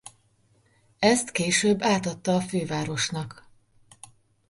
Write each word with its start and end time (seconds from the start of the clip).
Ezt 0.99 1.31
később 1.31 1.81
átadta 1.81 2.35
a 2.35 2.39
fővárosnak. 2.41 3.47